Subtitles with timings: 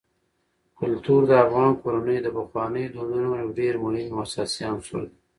[0.79, 5.17] کلتور د افغان کورنیو د پخوانیو دودونو یو ډېر مهم او اساسي عنصر دی.